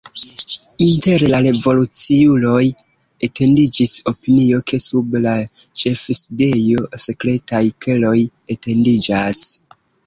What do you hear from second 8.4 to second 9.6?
etendiĝas.